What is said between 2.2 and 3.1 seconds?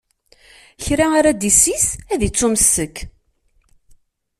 ittumessek.